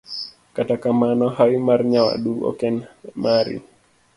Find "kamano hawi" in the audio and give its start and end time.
0.83-1.57